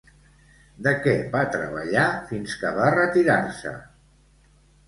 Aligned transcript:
De 0.87 0.93
què 1.03 1.13
va 1.35 1.43
treballar 1.57 2.07
fins 2.31 2.57
que 2.63 2.73
va 2.81 2.89
retirar-se? 2.97 3.75